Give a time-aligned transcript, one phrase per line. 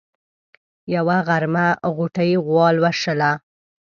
[0.95, 3.31] يوه غرمه غوټۍ غوا لوشله.